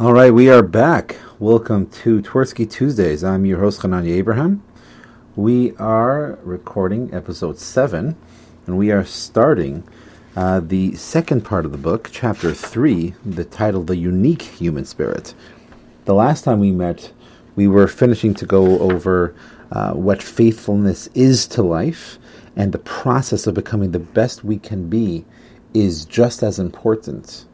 All 0.00 0.14
right, 0.14 0.32
we 0.32 0.48
are 0.48 0.62
back. 0.62 1.16
Welcome 1.38 1.90
to 1.90 2.22
Twersky 2.22 2.64
Tuesdays. 2.64 3.22
I'm 3.22 3.44
your 3.44 3.58
host, 3.58 3.82
Hananya 3.82 4.12
Abraham. 4.12 4.62
We 5.36 5.76
are 5.76 6.38
recording 6.42 7.12
episode 7.12 7.58
7, 7.58 8.16
and 8.66 8.78
we 8.78 8.90
are 8.92 9.04
starting 9.04 9.84
uh, 10.34 10.60
the 10.60 10.94
second 10.94 11.44
part 11.44 11.66
of 11.66 11.72
the 11.72 11.76
book, 11.76 12.08
chapter 12.10 12.54
3, 12.54 13.12
the 13.26 13.44
title 13.44 13.82
The 13.82 13.98
Unique 13.98 14.40
Human 14.40 14.86
Spirit. 14.86 15.34
The 16.06 16.14
last 16.14 16.44
time 16.44 16.60
we 16.60 16.72
met, 16.72 17.12
we 17.54 17.68
were 17.68 17.86
finishing 17.86 18.32
to 18.36 18.46
go 18.46 18.78
over 18.78 19.34
uh, 19.70 19.92
what 19.92 20.22
faithfulness 20.22 21.08
is 21.08 21.46
to 21.48 21.62
life, 21.62 22.18
and 22.56 22.72
the 22.72 22.78
process 22.78 23.46
of 23.46 23.52
becoming 23.52 23.90
the 23.90 23.98
best 23.98 24.44
we 24.44 24.58
can 24.58 24.88
be 24.88 25.26
is 25.74 26.06
just 26.06 26.42
as 26.42 26.58
important 26.58 27.44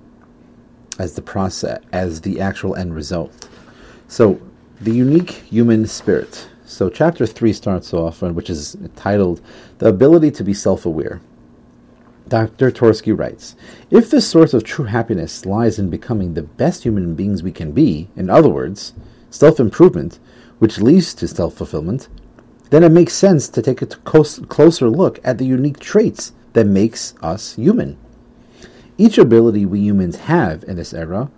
as 0.99 1.15
the 1.15 1.23
process, 1.23 1.83
as 1.93 2.21
the 2.21 2.41
actual 2.41 2.77
end 2.77 2.95
result. 2.95 3.49
So, 4.09 4.41
the 4.81 4.93
unique 4.93 5.31
human 5.31 5.87
spirit. 5.87 6.49
So, 6.65 6.91
chapter 6.91 7.27
3 7.27 7.53
starts 7.53 7.95
off, 7.95 8.23
which 8.23 8.51
is 8.51 8.77
titled 8.95 9.41
The 9.79 9.89
Ability 9.89 10.31
to 10.33 10.45
Be 10.45 10.55
Self 10.55 10.87
Aware. 10.87 11.21
Dr. 12.29 12.73
Twerski 12.73 13.17
writes 13.17 13.55
If 13.91 14.11
the 14.11 14.21
source 14.21 14.53
of 14.53 14.65
true 14.65 14.87
happiness 14.87 15.47
lies 15.47 15.79
in 15.79 15.91
becoming 15.91 16.35
the 16.35 16.43
best 16.43 16.83
human 16.83 17.15
beings 17.15 17.43
we 17.43 17.53
can 17.53 17.71
be, 17.71 18.09
in 18.17 18.29
other 18.29 18.49
words, 18.49 18.95
self 19.31 19.61
improvement, 19.61 20.19
which 20.59 20.81
leads 20.81 21.15
to 21.15 21.29
self 21.29 21.55
fulfillment, 21.55 22.09
then 22.71 22.83
it 22.83 22.91
makes 22.91 23.13
sense 23.13 23.49
to 23.49 23.63
take 23.63 23.81
a 23.81 23.87
closer 23.87 24.91
look 24.91 25.21
at 25.23 25.39
the 25.39 25.47
unique 25.47 25.79
traits 25.79 26.33
that 26.55 26.67
makes 26.67 27.15
us 27.23 27.55
human. 27.55 27.97
Each 28.99 29.19
ability 29.19 29.67
we 29.67 29.81
humans 29.81 30.17
have 30.17 30.65
in 30.65 30.77
this 30.77 30.95
era 30.95 31.31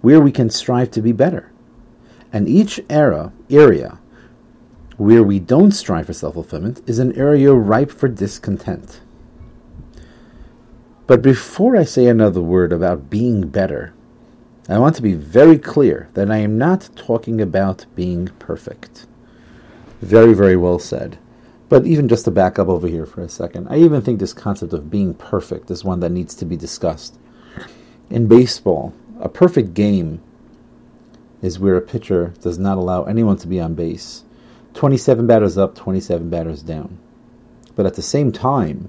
where 0.00 0.20
we 0.20 0.32
can 0.32 0.50
strive 0.50 0.90
to 0.92 1.02
be 1.02 1.12
better. 1.12 1.50
And 2.32 2.48
each 2.48 2.80
era 2.90 3.32
area 3.48 3.98
where 4.96 5.22
we 5.22 5.38
don't 5.38 5.70
strive 5.70 6.06
for 6.06 6.12
self-fulfillment 6.12 6.82
is 6.86 6.98
an 6.98 7.16
area 7.16 7.52
ripe 7.52 7.90
for 7.90 8.08
discontent. 8.08 9.00
But 11.06 11.22
before 11.22 11.76
I 11.76 11.84
say 11.84 12.06
another 12.06 12.42
word 12.42 12.72
about 12.72 13.08
being 13.08 13.48
better, 13.48 13.94
I 14.68 14.78
want 14.78 14.94
to 14.96 15.02
be 15.02 15.14
very 15.14 15.58
clear 15.58 16.10
that 16.12 16.30
I 16.30 16.38
am 16.38 16.58
not 16.58 16.90
talking 16.94 17.40
about 17.40 17.86
being 17.94 18.26
perfect. 18.38 19.06
Very, 20.02 20.34
very 20.34 20.56
well 20.56 20.78
said. 20.78 21.18
But 21.68 21.86
even 21.86 22.08
just 22.08 22.24
to 22.24 22.30
back 22.30 22.58
up 22.58 22.68
over 22.68 22.88
here 22.88 23.04
for 23.04 23.20
a 23.20 23.28
second, 23.28 23.68
I 23.68 23.78
even 23.78 24.00
think 24.00 24.18
this 24.18 24.32
concept 24.32 24.72
of 24.72 24.90
being 24.90 25.14
perfect 25.14 25.70
is 25.70 25.84
one 25.84 26.00
that 26.00 26.12
needs 26.12 26.34
to 26.36 26.46
be 26.46 26.56
discussed. 26.56 27.18
In 28.08 28.26
baseball, 28.26 28.94
a 29.20 29.28
perfect 29.28 29.74
game 29.74 30.22
is 31.42 31.58
where 31.58 31.76
a 31.76 31.82
pitcher 31.82 32.32
does 32.40 32.58
not 32.58 32.78
allow 32.78 33.04
anyone 33.04 33.36
to 33.38 33.46
be 33.46 33.60
on 33.60 33.74
base. 33.74 34.24
27 34.74 35.26
batters 35.26 35.58
up, 35.58 35.74
27 35.74 36.30
batters 36.30 36.62
down. 36.62 36.98
But 37.76 37.86
at 37.86 37.94
the 37.94 38.02
same 38.02 38.32
time, 38.32 38.88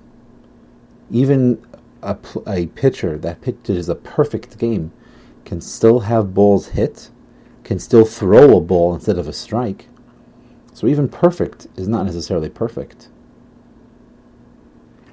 even 1.11 1.61
a, 2.01 2.17
a 2.47 2.67
pitcher 2.67 3.17
that 3.17 3.41
pitches 3.41 3.89
a 3.89 3.95
perfect 3.95 4.57
game 4.57 4.91
can 5.45 5.61
still 5.61 6.01
have 6.01 6.33
balls 6.33 6.69
hit, 6.69 7.09
can 7.63 7.79
still 7.79 8.05
throw 8.05 8.57
a 8.57 8.61
ball 8.61 8.93
instead 8.93 9.17
of 9.17 9.27
a 9.27 9.33
strike. 9.33 9.87
So 10.79 10.87
even 10.87 11.09
perfect 11.09 11.67
is 11.75 11.89
not 11.89 12.05
necessarily 12.05 12.47
perfect. 12.47 13.09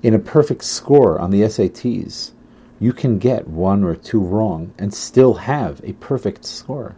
In 0.01 0.15
a 0.15 0.19
perfect 0.21 0.63
score 0.63 1.19
on 1.19 1.33
the 1.33 1.41
SATs, 1.41 2.31
you 2.79 2.93
can 2.93 3.19
get 3.19 3.49
one 3.49 3.83
or 3.83 3.97
two 3.97 4.21
wrong 4.21 4.73
and 4.79 4.95
still 4.95 5.35
have 5.35 5.81
a 5.83 5.95
perfect 5.95 6.45
score. 6.45 6.95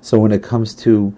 So 0.00 0.16
when 0.20 0.30
it 0.30 0.44
comes 0.44 0.76
to 0.76 1.12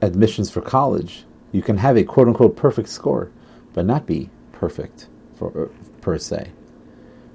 admissions 0.00 0.50
for 0.50 0.62
college, 0.62 1.26
you 1.52 1.60
can 1.60 1.76
have 1.76 1.98
a 1.98 2.02
quote 2.02 2.28
unquote 2.28 2.56
perfect 2.56 2.88
score, 2.88 3.30
but 3.74 3.84
not 3.84 4.06
be 4.06 4.30
perfect 4.52 5.08
for, 5.36 5.70
per 6.00 6.16
se. 6.16 6.50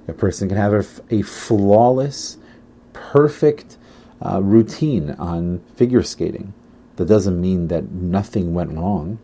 A 0.08 0.12
person 0.12 0.48
can 0.48 0.58
have 0.58 0.72
a, 0.72 0.84
a 1.14 1.22
flawless, 1.22 2.38
perfect 2.92 3.78
uh, 4.20 4.42
routine 4.42 5.10
on 5.10 5.60
figure 5.76 6.02
skating. 6.02 6.52
That 6.96 7.06
doesn't 7.06 7.40
mean 7.40 7.68
that 7.68 7.90
nothing 7.90 8.54
went 8.54 8.72
wrong. 8.72 9.18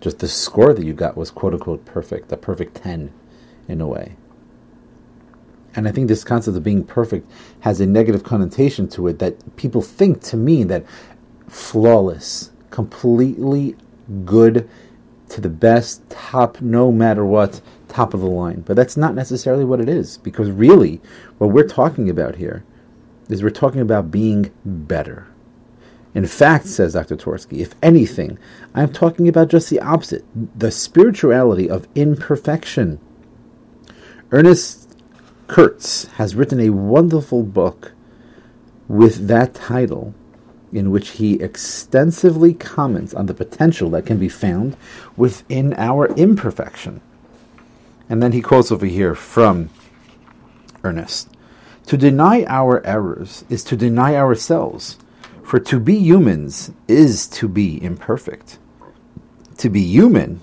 Just 0.00 0.18
the 0.18 0.28
score 0.28 0.74
that 0.74 0.84
you 0.84 0.92
got 0.92 1.16
was 1.16 1.30
quote 1.30 1.54
unquote 1.54 1.84
perfect, 1.84 2.32
a 2.32 2.36
perfect 2.36 2.76
10 2.76 3.12
in 3.68 3.80
a 3.80 3.86
way. 3.86 4.16
And 5.74 5.86
I 5.86 5.92
think 5.92 6.08
this 6.08 6.24
concept 6.24 6.56
of 6.56 6.62
being 6.62 6.84
perfect 6.84 7.30
has 7.60 7.80
a 7.80 7.86
negative 7.86 8.24
connotation 8.24 8.88
to 8.88 9.08
it 9.08 9.18
that 9.18 9.56
people 9.56 9.82
think 9.82 10.22
to 10.22 10.36
mean 10.36 10.68
that 10.68 10.86
flawless, 11.48 12.50
completely 12.70 13.76
good 14.24 14.68
to 15.28 15.40
the 15.40 15.50
best, 15.50 16.08
top, 16.08 16.60
no 16.60 16.90
matter 16.90 17.26
what, 17.26 17.60
top 17.88 18.14
of 18.14 18.20
the 18.20 18.26
line. 18.26 18.60
But 18.60 18.76
that's 18.76 18.96
not 18.96 19.14
necessarily 19.14 19.64
what 19.64 19.80
it 19.80 19.88
is, 19.88 20.18
because 20.18 20.50
really, 20.50 21.00
what 21.38 21.50
we're 21.50 21.66
talking 21.66 22.08
about 22.08 22.36
here 22.36 22.64
is 23.28 23.42
we're 23.42 23.50
talking 23.50 23.80
about 23.80 24.10
being 24.10 24.52
better. 24.64 25.26
In 26.16 26.26
fact, 26.26 26.64
says 26.64 26.94
Dr. 26.94 27.14
Twerski, 27.14 27.58
if 27.58 27.74
anything, 27.82 28.38
I'm 28.74 28.90
talking 28.90 29.28
about 29.28 29.48
just 29.48 29.68
the 29.68 29.80
opposite 29.80 30.24
the 30.34 30.70
spirituality 30.70 31.68
of 31.68 31.86
imperfection. 31.94 32.98
Ernest 34.32 34.98
Kurtz 35.46 36.06
has 36.14 36.34
written 36.34 36.58
a 36.58 36.70
wonderful 36.70 37.42
book 37.42 37.92
with 38.88 39.28
that 39.28 39.52
title, 39.52 40.14
in 40.72 40.90
which 40.90 41.10
he 41.10 41.34
extensively 41.34 42.54
comments 42.54 43.12
on 43.12 43.26
the 43.26 43.34
potential 43.34 43.90
that 43.90 44.06
can 44.06 44.16
be 44.18 44.30
found 44.30 44.74
within 45.18 45.74
our 45.74 46.06
imperfection. 46.14 47.02
And 48.08 48.22
then 48.22 48.32
he 48.32 48.40
quotes 48.40 48.72
over 48.72 48.86
here 48.86 49.14
from 49.14 49.68
Ernest 50.82 51.28
To 51.88 51.98
deny 51.98 52.46
our 52.46 52.82
errors 52.86 53.44
is 53.50 53.62
to 53.64 53.76
deny 53.76 54.16
ourselves, 54.16 54.96
for 55.46 55.60
to 55.60 55.78
be 55.78 55.94
humans 55.94 56.72
is 56.88 57.28
to 57.28 57.46
be 57.46 57.80
imperfect. 57.80 58.58
To 59.58 59.70
be 59.70 59.80
human 59.80 60.40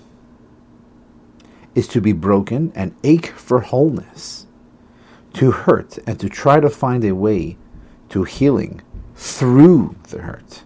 is 1.74 1.86
to 1.88 2.00
be 2.00 2.12
broken 2.12 2.72
and 2.74 2.94
ache 3.04 3.26
for 3.26 3.60
wholeness, 3.60 4.46
to 5.34 5.50
hurt 5.50 5.98
and 6.06 6.18
to 6.20 6.30
try 6.30 6.58
to 6.58 6.70
find 6.70 7.04
a 7.04 7.14
way 7.14 7.58
to 8.08 8.24
healing 8.24 8.80
through 9.14 9.94
the 10.08 10.22
hurt. 10.22 10.62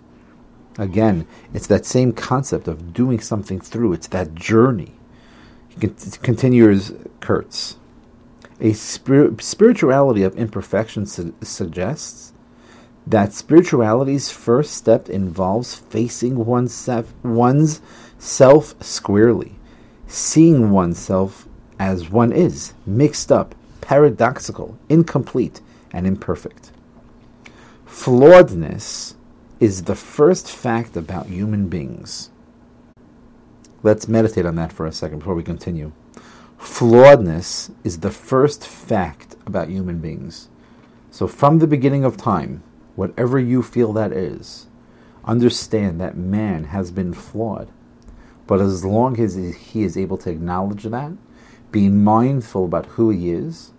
Again, 0.78 1.26
it's 1.52 1.66
that 1.66 1.84
same 1.84 2.12
concept 2.12 2.68
of 2.68 2.92
doing 2.92 3.18
something 3.18 3.58
through, 3.58 3.94
it's 3.94 4.06
that 4.06 4.36
journey 4.36 4.94
continues 6.22 6.92
Kurtz. 7.18 7.76
A 8.60 8.72
spir- 8.72 9.34
spirituality 9.40 10.22
of 10.22 10.36
imperfection 10.36 11.06
su- 11.06 11.34
suggests 11.42 12.32
that 13.08 13.32
spirituality's 13.32 14.30
first 14.30 14.74
step 14.74 15.08
involves 15.08 15.74
facing 15.74 16.44
oneself, 16.44 17.14
one's 17.24 17.80
self 18.18 18.74
squarely, 18.82 19.54
seeing 20.06 20.70
oneself 20.70 21.48
as 21.78 22.10
one 22.10 22.32
is, 22.32 22.74
mixed 22.84 23.32
up, 23.32 23.54
paradoxical, 23.80 24.78
incomplete, 24.90 25.62
and 25.90 26.06
imperfect. 26.06 26.70
Flawedness 27.86 29.14
is 29.58 29.84
the 29.84 29.94
first 29.94 30.50
fact 30.50 30.94
about 30.94 31.28
human 31.28 31.68
beings. 31.68 32.28
Let's 33.82 34.06
meditate 34.06 34.44
on 34.44 34.56
that 34.56 34.72
for 34.72 34.86
a 34.86 34.92
second 34.92 35.20
before 35.20 35.34
we 35.34 35.42
continue. 35.42 35.92
Flawedness 36.58 37.72
is 37.84 38.00
the 38.00 38.10
first 38.10 38.66
fact 38.66 39.36
about 39.46 39.70
human 39.70 39.98
beings. 39.98 40.48
So, 41.10 41.26
from 41.26 41.58
the 41.58 41.66
beginning 41.66 42.04
of 42.04 42.16
time, 42.16 42.62
whatever 42.98 43.38
you 43.38 43.62
feel 43.62 43.92
that 43.92 44.12
is, 44.12 44.66
understand 45.24 46.00
that 46.00 46.16
man 46.16 46.64
has 46.64 46.90
been 46.90 47.14
flawed. 47.14 47.70
But 48.48 48.60
as 48.60 48.84
long 48.84 49.20
as 49.20 49.36
he 49.36 49.84
is 49.84 49.96
able 49.96 50.18
to 50.18 50.30
acknowledge 50.30 50.82
that, 50.82 51.12
being 51.70 52.02
mindful 52.02 52.64
about 52.64 52.86
who 52.86 53.10
he 53.10 53.30
is, 53.30 53.72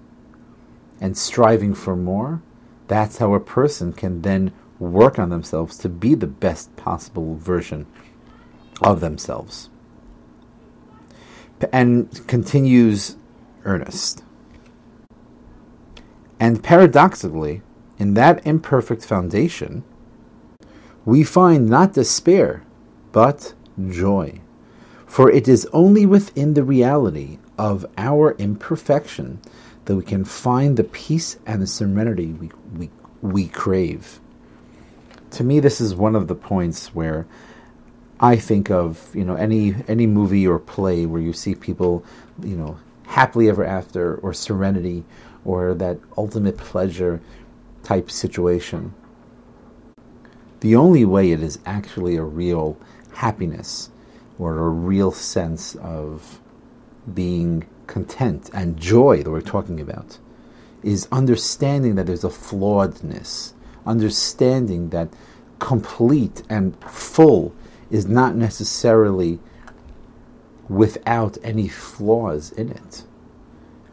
and 1.01 1.17
striving 1.17 1.73
for 1.73 1.97
more, 1.97 2.41
that's 2.87 3.17
how 3.17 3.33
a 3.33 3.41
person 3.41 3.91
can 3.91 4.21
then 4.21 4.53
work 4.79 5.19
on 5.19 5.29
themselves 5.29 5.77
to 5.79 5.89
be 5.89 6.15
the 6.15 6.27
best 6.27 6.73
possible 6.77 7.35
version 7.35 7.85
of 8.81 9.01
themselves 9.01 9.69
and 11.73 12.25
continues 12.27 13.17
Ernest. 13.65 14.23
And 16.39 16.63
paradoxically, 16.63 17.61
in 17.99 18.13
that 18.15 18.45
imperfect 18.47 19.05
foundation, 19.05 19.83
we 21.05 21.23
find 21.23 21.69
not 21.69 21.93
despair, 21.93 22.63
but 23.11 23.53
joy. 23.89 24.39
For 25.05 25.29
it 25.29 25.47
is 25.47 25.67
only 25.73 26.05
within 26.05 26.53
the 26.53 26.63
reality 26.63 27.39
of 27.57 27.85
our 27.97 28.35
imperfection 28.37 29.41
that 29.85 29.95
we 29.95 30.03
can 30.03 30.23
find 30.23 30.77
the 30.77 30.83
peace 30.83 31.37
and 31.45 31.61
the 31.61 31.67
serenity 31.67 32.27
we, 32.27 32.51
we 32.75 32.89
we 33.21 33.47
crave. 33.47 34.19
To 35.31 35.43
me, 35.43 35.59
this 35.59 35.81
is 35.81 35.93
one 35.93 36.15
of 36.15 36.27
the 36.27 36.35
points 36.35 36.95
where 36.95 37.27
I 38.19 38.35
think 38.35 38.69
of 38.69 39.13
you 39.15 39.25
know 39.25 39.35
any 39.35 39.75
any 39.87 40.05
movie 40.07 40.47
or 40.47 40.59
play 40.59 41.05
where 41.05 41.21
you 41.21 41.33
see 41.33 41.55
people 41.55 42.05
you 42.43 42.55
know 42.55 42.77
happily 43.07 43.49
ever 43.49 43.65
after 43.65 44.15
or 44.17 44.33
serenity 44.33 45.03
or 45.43 45.73
that 45.73 45.97
ultimate 46.17 46.57
pleasure 46.57 47.19
type 47.89 48.11
situation. 48.11 48.93
The 50.59 50.75
only 50.75 51.05
way 51.05 51.31
it 51.31 51.41
is 51.41 51.57
actually 51.65 52.17
a 52.17 52.23
real 52.23 52.77
happiness 53.13 53.89
or 54.37 54.59
a 54.59 54.69
real 54.69 55.11
sense 55.11 55.73
of 55.77 56.39
being 57.11 57.65
content 57.87 58.51
and 58.53 58.77
joy 58.77 59.23
that 59.23 59.31
we're 59.31 59.41
talking 59.41 59.81
about 59.81 60.19
is 60.83 61.07
understanding 61.11 61.95
that 61.95 62.05
there's 62.05 62.23
a 62.23 62.29
flawedness, 62.29 63.53
understanding 63.87 64.89
that 64.91 65.09
complete 65.57 66.43
and 66.47 66.79
full 66.83 67.55
is 67.89 68.05
not 68.05 68.35
necessarily 68.35 69.39
without 70.69 71.39
any 71.43 71.67
flaws 71.67 72.51
in 72.51 72.69
it. 72.69 73.03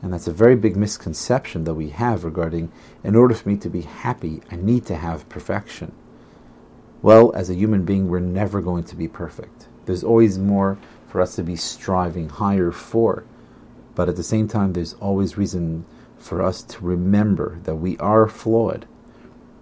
And 0.06 0.12
that's 0.12 0.28
a 0.28 0.32
very 0.32 0.54
big 0.54 0.76
misconception 0.76 1.64
that 1.64 1.74
we 1.74 1.90
have 1.90 2.22
regarding 2.22 2.70
in 3.02 3.16
order 3.16 3.34
for 3.34 3.48
me 3.48 3.56
to 3.56 3.68
be 3.68 3.80
happy, 3.80 4.40
I 4.52 4.54
need 4.54 4.86
to 4.86 4.94
have 4.94 5.28
perfection. 5.28 5.92
Well, 7.02 7.32
as 7.34 7.50
a 7.50 7.56
human 7.56 7.84
being, 7.84 8.06
we're 8.06 8.20
never 8.20 8.60
going 8.60 8.84
to 8.84 8.94
be 8.94 9.08
perfect. 9.08 9.66
There's 9.84 10.04
always 10.04 10.38
more 10.38 10.78
for 11.08 11.20
us 11.20 11.34
to 11.34 11.42
be 11.42 11.56
striving 11.56 12.28
higher 12.28 12.70
for. 12.70 13.24
But 13.96 14.08
at 14.08 14.14
the 14.14 14.22
same 14.22 14.46
time, 14.46 14.74
there's 14.74 14.94
always 15.00 15.36
reason 15.36 15.84
for 16.18 16.40
us 16.40 16.62
to 16.62 16.84
remember 16.84 17.58
that 17.64 17.74
we 17.74 17.98
are 17.98 18.28
flawed. 18.28 18.86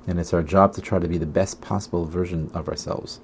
And 0.06 0.20
it's 0.20 0.34
our 0.34 0.42
job 0.42 0.74
to 0.74 0.82
try 0.82 0.98
to 0.98 1.08
be 1.08 1.16
the 1.16 1.24
best 1.24 1.62
possible 1.62 2.04
version 2.04 2.50
of 2.52 2.68
ourselves. 2.68 3.18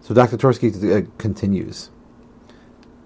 So 0.00 0.14
Dr. 0.14 0.38
Twerski 0.38 1.04
uh, 1.04 1.10
continues, 1.18 1.90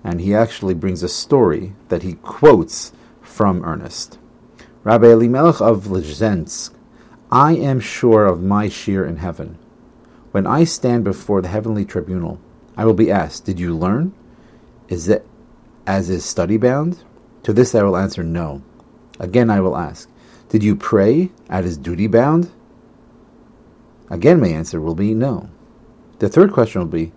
and 0.05 0.21
he 0.21 0.35
actually 0.35 0.75
brings 0.75 1.03
a 1.03 1.09
story 1.09 1.75
that 1.89 2.03
he 2.03 2.13
quotes 2.15 2.93
from 3.23 3.65
Ernest. 3.65 4.19
Rabbi 4.85 5.07
Elimelech 5.07 5.63
of 5.63 5.87
Lizhensk, 5.87 6.75
I 7.33 7.57
am 7.57 7.81
sure 7.81 8.27
of 8.27 8.43
my 8.43 8.69
share 8.69 9.07
in 9.07 9.17
heaven. 9.17 9.59
When 10.31 10.47
I 10.47 10.65
stand 10.65 11.05
before 11.05 11.41
the 11.41 11.49
heavenly 11.49 11.87
tribunal, 11.87 12.39
I 12.77 12.85
will 12.85 12.95
be 12.95 13.11
asked, 13.11 13.47
Did 13.47 13.59
you 13.59 13.75
learn? 13.75 14.13
Is 14.89 15.09
it 15.09 15.27
as 15.87 16.11
is 16.11 16.25
study 16.25 16.59
bound? 16.59 17.03
To 17.45 17.53
this 17.53 17.75
I 17.75 17.83
will 17.83 17.97
answer, 17.97 18.23
No. 18.23 18.63
Again 19.19 19.49
I 19.49 19.61
will 19.61 19.77
ask, 19.77 20.11
Did 20.51 20.63
you 20.63 20.77
pray 20.77 21.31
as 21.49 21.65
is 21.65 21.79
duty 21.79 22.09
bound? 22.09 22.53
Again 24.11 24.41
my 24.41 24.49
answer 24.49 24.81
will 24.81 24.95
be 24.95 25.15
no. 25.15 25.49
The 26.19 26.29
third 26.29 26.53
question 26.53 26.83
will 26.83 26.89
be 26.89 27.13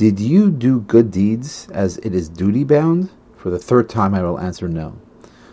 Did 0.00 0.18
you 0.18 0.50
do 0.50 0.80
good 0.80 1.10
deeds 1.10 1.68
as 1.74 1.98
it 1.98 2.14
is 2.14 2.30
duty 2.30 2.64
bound? 2.64 3.10
For 3.36 3.50
the 3.50 3.58
third 3.58 3.90
time 3.90 4.14
I 4.14 4.22
will 4.22 4.40
answer 4.40 4.66
no. 4.66 4.96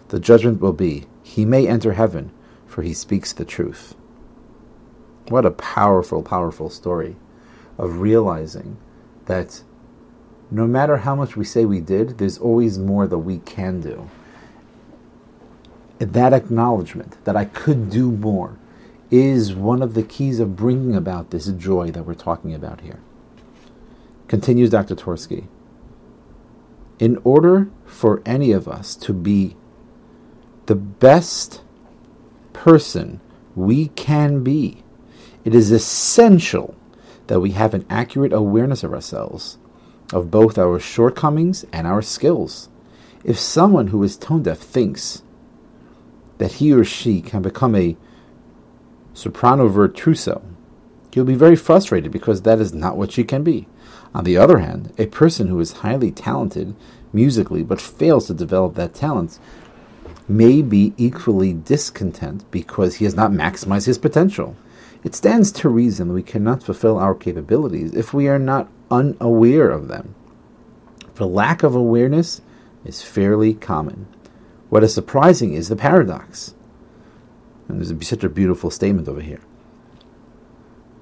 The 0.08 0.22
judgment 0.22 0.62
will 0.62 0.72
be 0.72 1.06
He 1.22 1.44
may 1.44 1.68
enter 1.68 1.92
heaven, 1.92 2.32
for 2.66 2.82
he 2.82 2.94
speaks 2.94 3.34
the 3.34 3.44
truth. 3.44 3.94
What 5.28 5.46
a 5.46 5.52
powerful, 5.52 6.24
powerful 6.24 6.70
story 6.70 7.18
of 7.78 8.00
realizing 8.00 8.78
that 9.26 9.64
no 10.50 10.66
matter 10.66 10.96
how 10.96 11.14
much 11.14 11.36
we 11.36 11.44
say 11.44 11.66
we 11.66 11.82
did, 11.82 12.18
there's 12.18 12.38
always 12.38 12.80
more 12.80 13.06
that 13.06 13.18
we 13.18 13.40
can 13.40 13.82
do. 13.82 14.10
That 16.00 16.32
acknowledgement 16.32 17.18
that 17.26 17.36
I 17.36 17.44
could 17.44 17.90
do 17.90 18.14
more 18.14 18.58
is 19.12 19.54
one 19.54 19.82
of 19.82 19.94
the 19.94 20.04
keys 20.04 20.40
of 20.40 20.56
bringing 20.56 20.96
about 20.96 21.32
this 21.32 21.48
joy 21.48 21.92
that 21.92 22.06
we're 22.06 22.14
talking 22.14 22.54
about 22.54 22.80
here. 22.80 23.02
Continues 24.28 24.70
Dr. 24.70 24.96
Twerski. 24.96 25.48
In 27.00 27.20
order 27.24 27.70
for 27.86 28.22
any 28.26 28.52
of 28.52 28.68
us 28.68 28.96
to 28.98 29.14
be 29.14 29.56
the 30.66 30.76
best 30.76 31.62
person 32.52 33.22
we 33.56 33.88
can 33.90 34.44
be, 34.44 34.84
it 35.46 35.56
is 35.56 35.72
essential 35.72 36.76
that 37.28 37.40
we 37.40 37.52
have 37.52 37.74
an 37.74 37.86
accurate 37.90 38.34
awareness 38.34 38.84
of 38.84 38.94
ourselves, 38.94 39.58
of 40.12 40.32
both 40.32 40.58
our 40.58 40.80
shortcomings 40.80 41.66
and 41.72 41.88
our 41.88 42.02
skills. 42.02 42.70
If 43.24 43.40
someone 43.40 43.88
who 43.88 44.04
is 44.04 44.18
tone 44.18 44.44
deaf 44.44 44.58
thinks 44.58 45.24
that 46.38 46.54
he 46.54 46.74
or 46.74 46.84
she 46.84 47.22
can 47.22 47.42
become 47.42 47.76
a 47.76 47.96
soprano 49.14 49.68
virtuoso, 49.68 50.44
he'll 51.12 51.24
be 51.26 51.36
very 51.36 51.56
frustrated 51.56 52.12
because 52.12 52.42
that 52.42 52.60
is 52.60 52.74
not 52.74 52.98
what 52.98 53.12
she 53.12 53.24
can 53.24 53.44
be. 53.44 53.68
On 54.14 54.24
the 54.24 54.38
other 54.38 54.60
hand, 54.60 54.94
a 54.98 55.06
person 55.08 55.48
who 55.48 55.60
is 55.60 55.84
highly 55.84 56.12
talented 56.12 56.76
musically 57.14 57.64
but 57.64 57.82
fails 57.82 58.28
to 58.28 58.34
develop 58.34 58.76
that 58.76 58.94
talent 58.94 59.40
may 60.28 60.62
be 60.62 60.94
equally 60.98 61.54
discontent 61.54 62.50
because 62.52 62.96
he 62.96 63.06
has 63.06 63.16
not 63.16 63.32
maximized 63.32 63.86
his 63.86 63.98
potential. 63.98 64.56
It 65.04 65.16
stands 65.16 65.52
to 65.54 65.70
reason 65.70 66.12
we 66.14 66.24
cannot 66.24 66.64
fulfill 66.64 66.98
our 66.98 67.16
capabilities 67.16 67.94
if 67.94 68.14
we 68.14 68.28
are 68.28 68.40
not 68.40 68.70
unaware 68.92 69.70
of 69.70 69.88
them. 69.88 70.16
For 71.14 71.26
lack 71.26 71.64
of 71.64 71.76
awareness 71.76 72.42
is 72.84 73.02
fairly 73.02 73.54
common. 73.54 74.08
What 74.70 74.84
is 74.84 74.94
surprising 74.94 75.54
is 75.54 75.70
the 75.70 75.76
paradox. 75.76 76.54
And 77.68 77.80
there's 77.80 78.08
such 78.08 78.24
a 78.24 78.30
beautiful 78.30 78.70
statement 78.70 79.08
over 79.08 79.22
here. 79.22 79.42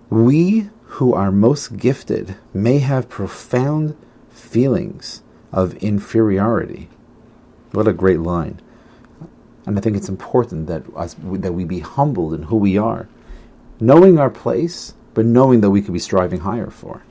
We 0.10 0.70
who 0.86 1.14
are 1.14 1.32
most 1.32 1.78
gifted 1.78 2.36
may 2.54 2.80
have 2.80 3.10
profound 3.10 3.96
feelings 4.30 5.24
of 5.52 5.76
inferiority. 5.76 6.90
What 7.72 7.88
a 7.88 7.94
great 7.94 8.20
line. 8.20 8.62
And 9.66 9.78
I 9.78 9.82
think 9.82 9.98
it's 9.98 10.10
important 10.10 10.68
that, 10.68 10.84
us, 10.96 11.16
that 11.24 11.54
we 11.54 11.66
be 11.66 11.80
humbled 11.80 12.34
in 12.34 12.44
who 12.44 12.58
we 12.58 12.78
are, 12.78 13.08
knowing 13.80 14.20
our 14.20 14.30
place, 14.30 14.94
but 15.14 15.26
knowing 15.26 15.62
that 15.62 15.72
we 15.72 15.82
could 15.82 15.94
be 15.94 16.00
striving 16.00 16.42
higher 16.42 16.70
for. 16.70 17.04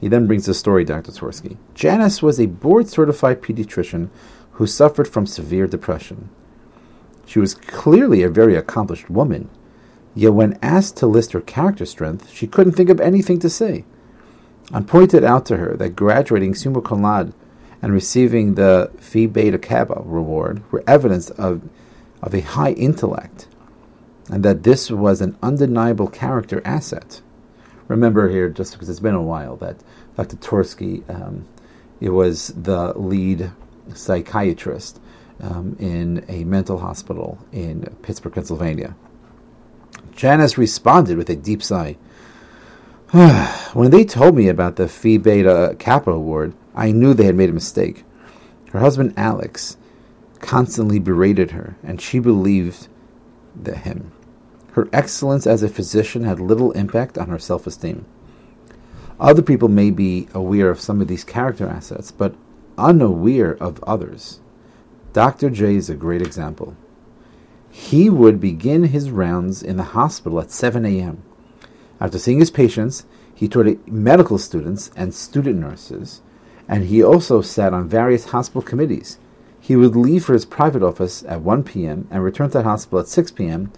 He 0.00 0.08
then 0.08 0.26
brings 0.26 0.46
the 0.46 0.54
story, 0.54 0.84
Dr. 0.84 1.12
Twerski. 1.12 1.56
Janice 1.74 2.22
was 2.22 2.40
a 2.40 2.46
board 2.46 2.88
certified 2.88 3.42
pediatrician 3.42 4.08
who 4.52 4.66
suffered 4.66 5.08
from 5.08 5.26
severe 5.26 5.66
depression. 5.66 6.30
She 7.26 7.38
was 7.38 7.54
clearly 7.54 8.22
a 8.22 8.28
very 8.28 8.56
accomplished 8.56 9.08
woman, 9.08 9.48
yet 10.14 10.34
when 10.34 10.58
asked 10.62 10.96
to 10.98 11.06
list 11.06 11.32
her 11.32 11.40
character 11.40 11.86
strength, 11.86 12.30
she 12.30 12.46
couldn't 12.46 12.72
think 12.72 12.90
of 12.90 13.00
anything 13.00 13.38
to 13.40 13.50
say. 13.50 13.84
I 14.72 14.80
pointed 14.82 15.24
out 15.24 15.46
to 15.46 15.56
her 15.56 15.76
that 15.76 15.96
graduating 15.96 16.54
summa 16.54 16.80
cum 16.80 17.02
laude 17.02 17.32
and 17.82 17.92
receiving 17.92 18.54
the 18.54 18.90
Phi 18.98 19.26
Beta 19.26 19.58
Kappa 19.58 20.02
reward 20.04 20.62
were 20.70 20.84
evidence 20.86 21.30
of, 21.30 21.62
of 22.22 22.34
a 22.34 22.40
high 22.40 22.72
intellect, 22.72 23.48
and 24.30 24.44
that 24.44 24.62
this 24.62 24.90
was 24.90 25.20
an 25.20 25.36
undeniable 25.42 26.08
character 26.08 26.62
asset. 26.64 27.20
Remember 27.88 28.28
here, 28.28 28.48
just 28.48 28.72
because 28.72 28.88
it's 28.88 29.00
been 29.00 29.14
a 29.14 29.22
while, 29.22 29.56
that 29.56 29.78
Dr. 30.16 30.36
Twerski 30.36 31.08
um, 31.08 31.46
it 32.00 32.10
was 32.10 32.48
the 32.56 32.98
lead 32.98 33.52
psychiatrist 33.94 35.00
um, 35.40 35.76
in 35.78 36.24
a 36.28 36.44
mental 36.44 36.78
hospital 36.78 37.38
in 37.52 37.82
Pittsburgh, 38.02 38.32
Pennsylvania. 38.32 38.94
Janice 40.20 40.58
responded 40.58 41.16
with 41.16 41.30
a 41.30 41.34
deep 41.34 41.62
sigh. 41.62 41.96
when 43.72 43.90
they 43.90 44.04
told 44.04 44.34
me 44.34 44.48
about 44.48 44.76
the 44.76 44.86
Phi 44.86 45.16
Beta 45.16 45.74
Kappa 45.78 46.10
Award, 46.10 46.52
I 46.74 46.92
knew 46.92 47.14
they 47.14 47.24
had 47.24 47.36
made 47.36 47.48
a 47.48 47.54
mistake. 47.54 48.04
Her 48.72 48.80
husband, 48.80 49.14
Alex, 49.16 49.78
constantly 50.38 50.98
berated 50.98 51.52
her, 51.52 51.74
and 51.82 52.02
she 52.02 52.18
believed 52.18 52.88
the 53.58 53.74
him. 53.74 54.12
Her 54.72 54.90
excellence 54.92 55.46
as 55.46 55.62
a 55.62 55.70
physician 55.70 56.24
had 56.24 56.38
little 56.38 56.72
impact 56.72 57.16
on 57.16 57.30
her 57.30 57.38
self 57.38 57.66
esteem. 57.66 58.04
Other 59.18 59.40
people 59.40 59.68
may 59.68 59.90
be 59.90 60.28
aware 60.34 60.68
of 60.68 60.80
some 60.80 61.00
of 61.00 61.08
these 61.08 61.24
character 61.24 61.66
assets, 61.66 62.10
but 62.10 62.34
unaware 62.76 63.52
of 63.52 63.82
others. 63.84 64.40
Dr. 65.14 65.48
J 65.48 65.76
is 65.76 65.88
a 65.88 65.94
great 65.94 66.20
example. 66.20 66.76
He 67.70 68.10
would 68.10 68.40
begin 68.40 68.84
his 68.84 69.10
rounds 69.10 69.62
in 69.62 69.76
the 69.76 69.82
hospital 69.82 70.40
at 70.40 70.50
7 70.50 70.84
a.m. 70.84 71.22
After 72.00 72.18
seeing 72.18 72.40
his 72.40 72.50
patients, 72.50 73.06
he 73.34 73.48
taught 73.48 73.88
medical 73.88 74.38
students 74.38 74.90
and 74.96 75.14
student 75.14 75.58
nurses, 75.58 76.20
and 76.68 76.84
he 76.84 77.02
also 77.02 77.40
sat 77.40 77.72
on 77.72 77.88
various 77.88 78.26
hospital 78.26 78.62
committees. 78.62 79.18
He 79.60 79.76
would 79.76 79.94
leave 79.94 80.24
for 80.24 80.32
his 80.32 80.44
private 80.44 80.82
office 80.82 81.22
at 81.28 81.42
1 81.42 81.62
p.m. 81.64 82.08
and 82.10 82.24
return 82.24 82.48
to 82.48 82.58
the 82.58 82.64
hospital 82.64 83.00
at 83.00 83.08
6 83.08 83.30
p.m., 83.32 83.72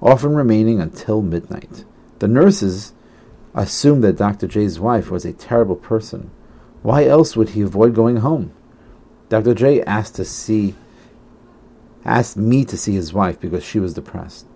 often 0.00 0.34
remaining 0.34 0.80
until 0.80 1.22
midnight. 1.22 1.84
The 2.20 2.28
nurses 2.28 2.92
assumed 3.54 4.02
that 4.04 4.16
Dr. 4.16 4.46
J's 4.46 4.80
wife 4.80 5.10
was 5.10 5.24
a 5.24 5.32
terrible 5.32 5.76
person. 5.76 6.30
Why 6.82 7.06
else 7.06 7.36
would 7.36 7.50
he 7.50 7.62
avoid 7.62 7.94
going 7.94 8.16
home? 8.16 8.52
Dr. 9.28 9.54
J 9.54 9.82
asked 9.82 10.16
to 10.16 10.24
see 10.24 10.74
asked 12.04 12.36
me 12.36 12.64
to 12.66 12.76
see 12.76 12.92
his 12.92 13.12
wife 13.12 13.40
because 13.40 13.64
she 13.64 13.78
was 13.78 13.94
depressed. 13.94 14.46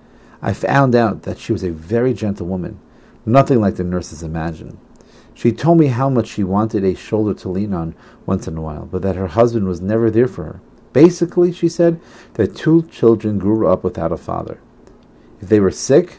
I 0.40 0.52
found 0.52 0.94
out 0.94 1.22
that 1.22 1.38
she 1.38 1.52
was 1.52 1.64
a 1.64 1.70
very 1.70 2.14
gentle 2.14 2.46
woman, 2.46 2.78
nothing 3.26 3.60
like 3.60 3.76
the 3.76 3.84
nurses 3.84 4.22
imagined. 4.22 4.78
She 5.34 5.52
told 5.52 5.78
me 5.78 5.86
how 5.86 6.08
much 6.08 6.26
she 6.26 6.42
wanted 6.42 6.84
a 6.84 6.94
shoulder 6.94 7.32
to 7.34 7.48
lean 7.48 7.72
on 7.72 7.94
once 8.26 8.48
in 8.48 8.56
a 8.56 8.60
while, 8.60 8.86
but 8.86 9.02
that 9.02 9.16
her 9.16 9.28
husband 9.28 9.66
was 9.66 9.80
never 9.80 10.10
there 10.10 10.26
for 10.26 10.44
her. 10.44 10.60
Basically, 10.92 11.52
she 11.52 11.68
said, 11.68 12.00
that 12.34 12.56
two 12.56 12.82
children 12.82 13.38
grew 13.38 13.68
up 13.68 13.84
without 13.84 14.10
a 14.10 14.16
father. 14.16 14.60
If 15.40 15.48
they 15.48 15.60
were 15.60 15.70
sick, 15.70 16.18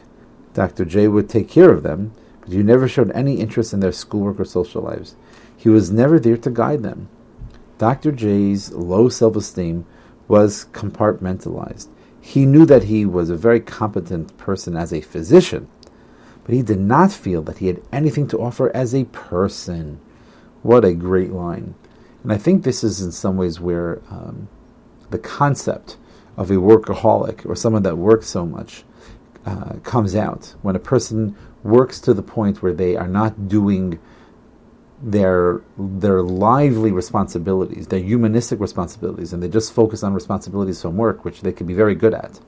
Dr. 0.54 0.86
J 0.86 1.08
would 1.08 1.30
take 1.30 1.50
care 1.50 1.72
of 1.72 1.84
them, 1.84 2.14
but 2.42 2.52
he 2.52 2.64
never 2.64 2.88
showed 2.88 3.12
any 3.12 3.40
interest 3.40 3.74
in 3.74 3.82
their 3.82 3.92
schoolwork 3.92 4.40
or 4.40 4.46
social 4.46 4.82
lives. 4.82 5.16
He 5.56 5.70
was 5.70 5.92
never 5.92 6.20
there 6.20 6.38
to 6.38 6.50
guide 6.50 6.84
them. 6.84 7.10
Dr. 7.78 8.12
J's 8.12 8.72
low 8.72 9.10
self 9.10 9.36
esteem 9.36 9.86
was 10.30 10.68
compartmentalized. 10.72 11.90
He 12.22 12.46
knew 12.46 12.66
that 12.66 12.84
he 12.84 13.06
was 13.06 13.30
a 13.30 13.36
very 13.36 13.60
competent 13.60 14.38
person 14.38 14.78
as 14.78 14.94
a 14.94 15.02
physician, 15.02 15.68
but 16.46 16.56
he 16.56 16.62
did 16.62 16.80
not 16.80 17.12
feel 17.12 17.42
that 17.42 17.58
he 17.58 17.68
had 17.68 17.82
anything 17.92 18.28
to 18.30 18.40
offer 18.40 18.74
as 18.74 18.96
a 18.96 19.04
person. 19.06 20.00
What 20.62 20.86
a 20.86 20.94
great 20.94 21.32
line. 21.32 21.76
And 22.24 22.32
I 22.32 22.38
think 22.38 22.64
this 22.64 22.84
is 22.84 23.02
in 23.02 23.12
some 23.12 23.36
ways 23.36 23.60
where 23.60 24.02
um, 24.10 24.48
the 25.10 25.20
concept 25.20 25.98
of 26.38 26.52
a 26.52 26.56
workaholic 26.56 27.46
or 27.46 27.56
someone 27.56 27.84
that 27.84 27.98
works 27.98 28.28
so 28.28 28.46
much 28.46 28.84
uh, 29.46 29.74
comes 29.84 30.16
out. 30.16 30.56
When 30.62 30.76
a 30.76 30.80
person 30.80 31.36
works 31.64 32.00
to 32.02 32.14
the 32.14 32.22
point 32.22 32.62
where 32.62 32.74
they 32.74 32.96
are 32.96 33.08
not 33.08 33.48
doing 33.48 34.00
their 35.02 35.62
their 35.78 36.22
lively 36.22 36.92
responsibilities, 36.92 37.88
their 37.88 38.00
humanistic 38.00 38.60
responsibilities, 38.60 39.34
and 39.34 39.42
they 39.42 39.48
just 39.48 39.74
focus 39.74 40.04
on 40.04 40.14
responsibilities 40.14 40.82
from 40.82 40.98
work, 40.98 41.24
which 41.24 41.42
they 41.42 41.52
can 41.52 41.68
be 41.68 41.74
very 41.74 41.96
good 41.96 42.14
at. 42.14 42.40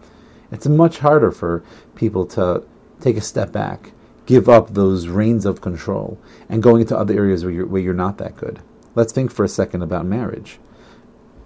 It's 0.51 0.67
much 0.67 1.00
harder 1.00 1.31
for 1.31 1.63
people 1.96 2.25
to 2.27 2.63
take 3.00 3.17
a 3.17 3.22
step 3.22 3.51
back, 3.51 3.91
give 4.25 4.50
up 4.50 4.74
those 4.74 5.08
reins 5.08 5.46
of 5.46 5.62
control, 5.62 6.20
and 6.50 6.62
going 6.62 6.81
into 6.81 6.98
other 6.98 7.13
areas 7.13 7.43
where 7.43 7.53
you're, 7.53 7.65
where 7.65 7.81
you're 7.81 7.93
not 7.93 8.17
that 8.17 8.36
good. 8.36 8.60
Let's 8.96 9.13
think 9.13 9.31
for 9.31 9.46
a 9.46 9.50
second 9.50 9.81
about 9.81 10.05
marriage. 10.05 10.60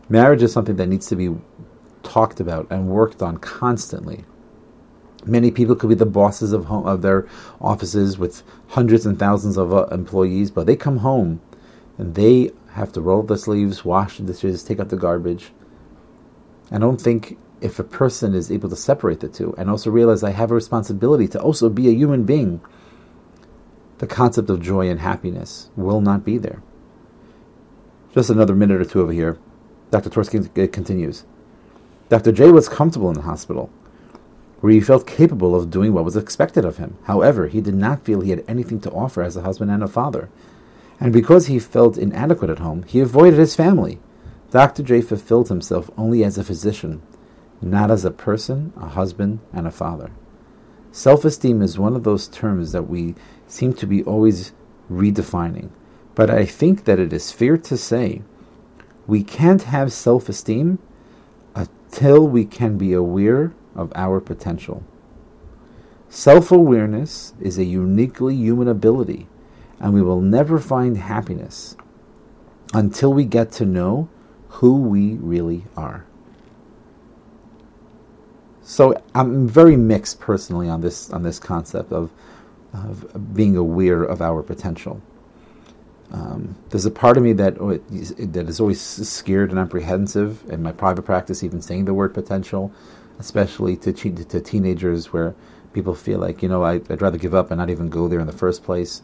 Marriage 0.10 0.42
is 0.42 0.52
something 0.52 0.76
that 0.78 0.88
needs 0.88 1.08
to 1.08 1.16
be 1.16 1.36
talked 2.02 2.40
about 2.40 2.68
and 2.72 2.88
worked 2.88 3.22
on 3.22 3.38
constantly. 3.38 4.26
Many 5.26 5.50
people 5.50 5.76
could 5.76 5.90
be 5.90 5.96
the 5.96 6.06
bosses 6.06 6.54
of 6.54 6.66
home, 6.66 6.86
of 6.86 7.02
their 7.02 7.28
offices 7.60 8.18
with 8.18 8.44
hundreds 8.70 9.06
and 9.06 9.18
thousands 9.18 9.58
of 9.58 9.74
uh, 9.74 9.86
employees, 9.88 10.52
but 10.52 10.68
they 10.68 10.76
come 10.76 10.98
home 10.98 11.42
and 11.98 12.14
they 12.14 12.52
have 12.74 12.92
to 12.94 13.02
roll 13.02 13.22
up 13.22 13.28
the 13.28 13.38
sleeves, 13.38 13.84
wash 13.84 14.18
the 14.18 14.24
dishes, 14.24 14.64
take 14.64 14.80
out 14.80 14.90
the 14.90 14.98
garbage. 14.98 15.52
I 16.72 16.78
don't 16.78 17.02
think 17.02 17.38
if 17.62 17.80
a 17.80 17.84
person 17.84 18.36
is 18.36 18.52
able 18.52 18.70
to 18.70 18.76
separate 18.76 19.22
the 19.22 19.28
two 19.28 19.56
and 19.58 19.70
also 19.70 19.90
realize 19.90 20.24
I 20.24 20.32
have 20.32 20.52
a 20.52 20.56
responsibility 20.56 21.28
to 21.30 21.42
also 21.42 21.70
be 21.70 21.88
a 21.88 21.94
human 21.94 22.24
being, 22.24 22.62
the 23.98 24.08
concept 24.08 24.50
of 24.50 24.62
joy 24.62 24.90
and 24.90 25.00
happiness 25.00 25.70
will 25.76 26.02
not 26.02 26.24
be 26.24 26.38
there. 26.38 26.62
Just 28.14 28.30
another 28.30 28.56
minute 28.56 28.82
or 28.82 28.86
two 28.86 29.02
over 29.02 29.12
here. 29.12 29.40
Dr. 29.90 30.10
Twerski 30.10 30.72
continues. 30.72 31.26
Dr. 32.10 32.32
J 32.32 32.52
was 32.52 32.70
comfortable 32.70 33.10
in 33.10 33.16
the 33.16 33.22
hospital 33.22 33.72
where 34.62 34.74
he 34.74 34.80
felt 34.80 35.08
capable 35.08 35.56
of 35.56 35.70
doing 35.70 35.94
what 35.94 36.06
was 36.06 36.16
expected 36.16 36.66
of 36.66 36.78
him. 36.78 36.98
However, 37.04 37.48
he 37.48 37.62
did 37.62 37.76
not 37.76 38.04
feel 38.04 38.22
he 38.22 38.30
had 38.30 38.44
anything 38.48 38.80
to 38.82 38.92
offer 38.92 39.22
as 39.22 39.36
a 39.36 39.42
husband 39.42 39.72
and 39.72 39.84
a 39.84 39.88
father. 39.88 40.30
And 41.00 41.12
because 41.12 41.48
he 41.48 41.60
felt 41.60 41.98
inadequate 41.98 42.50
at 42.50 42.60
home, 42.60 42.84
he 42.84 43.00
avoided 43.00 43.38
his 43.38 43.56
family. 43.56 44.00
Dr. 44.52 44.84
J 44.84 45.02
fulfilled 45.02 45.50
himself 45.50 45.90
only 45.98 46.24
as 46.24 46.38
a 46.38 46.44
physician, 46.44 47.02
not 47.62 47.92
as 47.92 48.06
a 48.06 48.12
person, 48.12 48.72
a 48.78 48.88
husband, 48.88 49.40
and 49.52 49.68
a 49.68 49.72
father. 49.72 50.12
Self 50.92 51.26
esteem 51.26 51.62
is 51.62 51.78
one 51.78 51.96
of 51.96 52.04
those 52.04 52.28
terms 52.28 52.72
that 52.72 52.88
we 52.90 53.16
seem 53.48 53.74
to 53.74 53.86
be 53.86 54.04
always 54.04 54.54
redefining. 54.90 55.70
But 56.16 56.30
I 56.30 56.46
think 56.46 56.86
that 56.86 57.00
it 57.00 57.12
is 57.12 57.34
fair 57.34 57.58
to 57.58 57.78
say 57.78 58.22
we 59.06 59.24
can't 59.24 59.64
have 59.64 59.92
self 59.92 60.30
esteem 60.30 60.80
until 61.54 62.28
we 62.28 62.46
can 62.46 62.78
be 62.78 62.94
aware 62.94 63.54
of 63.76 63.92
our 63.96 64.20
potential. 64.20 64.84
Self 66.10 66.52
awareness 66.52 67.34
is 67.40 67.58
a 67.58 67.66
uniquely 67.66 68.36
human 68.36 68.68
ability, 68.68 69.28
and 69.80 69.94
we 69.94 70.02
will 70.02 70.22
never 70.22 70.60
find 70.60 70.98
happiness 70.98 71.76
until 72.74 73.14
we 73.14 73.26
get 73.26 73.52
to 73.54 73.66
know 73.66 74.10
who 74.50 74.78
we 74.82 75.16
really 75.16 75.66
are. 75.76 76.06
So 78.62 79.00
I'm 79.14 79.48
very 79.48 79.78
mixed 79.78 80.20
personally 80.20 80.70
on 80.70 80.82
this 80.82 81.12
on 81.12 81.24
this 81.24 81.40
concept 81.40 81.92
of, 81.92 82.10
of 82.74 83.36
being 83.36 83.56
aware 83.56 84.04
of 84.04 84.22
our 84.22 84.42
potential. 84.42 85.02
Um, 86.12 86.56
there's 86.70 86.86
a 86.86 86.92
part 86.92 87.18
of 87.18 87.24
me 87.24 87.34
that 87.34 87.58
that 87.58 88.50
is 88.50 88.60
always 88.60 88.82
scared 88.82 89.50
and 89.50 89.60
apprehensive 89.60 90.50
in 90.50 90.64
my 90.64 90.72
private 90.72 91.04
practice, 91.04 91.44
even 91.44 91.62
saying 91.62 91.86
the 91.86 91.94
word 91.94 92.14
potential, 92.14 92.72
especially 93.20 93.78
to 93.78 93.94
to 93.94 94.42
teenagers, 94.42 95.14
where 95.14 95.36
people 95.74 95.96
feel 95.96 96.20
like 96.20 96.42
you 96.42 96.50
know 96.50 96.64
I, 96.64 96.78
would 96.78 97.02
rather 97.02 97.18
give 97.18 97.36
up 97.36 97.52
and 97.52 97.60
not 97.60 97.70
even 97.70 97.90
go 97.90 98.08
there 98.08 98.20
in 98.20 98.28
the 98.28 98.34
first 98.34 98.64
place. 98.64 99.02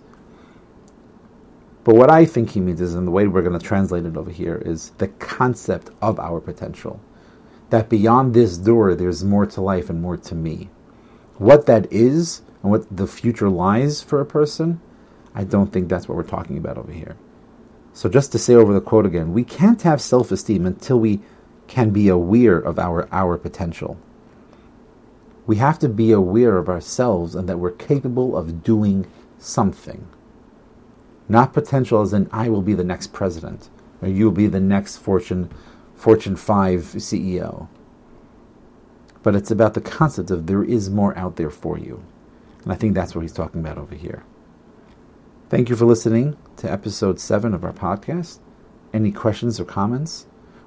But 1.83 1.95
what 1.95 2.11
I 2.11 2.25
think 2.25 2.51
he 2.51 2.59
means 2.59 2.79
is, 2.79 2.93
and 2.93 3.07
the 3.07 3.11
way 3.11 3.27
we're 3.27 3.41
going 3.41 3.57
to 3.57 3.65
translate 3.65 4.05
it 4.05 4.15
over 4.15 4.29
here, 4.29 4.61
is 4.63 4.91
the 4.97 5.07
concept 5.07 5.89
of 6.01 6.19
our 6.19 6.39
potential. 6.39 7.01
That 7.71 7.89
beyond 7.89 8.33
this 8.33 8.57
door, 8.57 8.93
there's 8.93 9.23
more 9.23 9.45
to 9.47 9.61
life 9.61 9.89
and 9.89 10.01
more 10.01 10.17
to 10.17 10.35
me. 10.35 10.69
What 11.37 11.65
that 11.65 11.91
is 11.91 12.43
and 12.61 12.71
what 12.71 12.95
the 12.95 13.07
future 13.07 13.49
lies 13.49 14.01
for 14.03 14.21
a 14.21 14.25
person, 14.25 14.79
I 15.33 15.43
don't 15.43 15.73
think 15.73 15.89
that's 15.89 16.07
what 16.07 16.15
we're 16.15 16.23
talking 16.23 16.57
about 16.57 16.77
over 16.77 16.91
here. 16.91 17.15
So, 17.93 18.09
just 18.09 18.31
to 18.33 18.39
say 18.39 18.53
over 18.53 18.73
the 18.73 18.81
quote 18.81 19.05
again, 19.05 19.33
we 19.33 19.43
can't 19.43 19.81
have 19.81 20.01
self 20.01 20.31
esteem 20.31 20.65
until 20.65 20.99
we 20.99 21.21
can 21.71 21.91
be 21.91 22.09
aware 22.09 22.57
of 22.57 22.77
our, 22.77 23.07
our 23.13 23.37
potential. 23.37 23.97
We 25.47 25.55
have 25.55 25.79
to 25.79 25.87
be 25.87 26.11
aware 26.11 26.57
of 26.57 26.67
ourselves 26.67 27.33
and 27.33 27.47
that 27.47 27.59
we're 27.59 27.71
capable 27.71 28.35
of 28.35 28.61
doing 28.61 29.07
something. 29.39 30.05
Not 31.29 31.53
potential 31.53 32.01
as 32.01 32.11
in 32.11 32.29
I 32.29 32.49
will 32.49 32.61
be 32.61 32.73
the 32.73 32.83
next 32.83 33.13
president 33.13 33.69
or 34.01 34.09
you 34.09 34.25
will 34.25 34.33
be 34.33 34.47
the 34.47 34.59
next 34.59 34.97
Fortune 34.97 35.49
Fortune 35.95 36.35
5 36.35 36.81
CEO. 36.81 37.69
But 39.23 39.35
it's 39.35 39.51
about 39.51 39.73
the 39.73 39.81
concept 39.81 40.29
of 40.29 40.47
there 40.47 40.65
is 40.65 40.89
more 40.89 41.17
out 41.17 41.37
there 41.37 41.51
for 41.51 41.77
you. 41.77 42.03
And 42.63 42.73
I 42.73 42.75
think 42.75 42.95
that's 42.95 43.15
what 43.15 43.21
he's 43.21 43.31
talking 43.31 43.61
about 43.61 43.77
over 43.77 43.95
here. 43.95 44.25
Thank 45.47 45.69
you 45.69 45.77
for 45.77 45.85
listening 45.85 46.35
to 46.57 46.69
episode 46.69 47.19
7 47.19 47.53
of 47.53 47.63
our 47.63 47.71
podcast. 47.71 48.39
Any 48.93 49.13
questions 49.13 49.57
or 49.57 49.63
comments? 49.63 50.25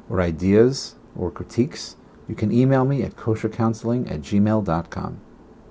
Or 0.08 0.20
ideas 0.20 0.94
or 1.16 1.30
critiques, 1.30 1.96
you 2.28 2.34
can 2.34 2.52
email 2.52 2.84
me 2.84 3.02
at 3.02 3.16
koshercounseling 3.16 4.10
at 4.10 4.20
gmail.com. 4.20 5.20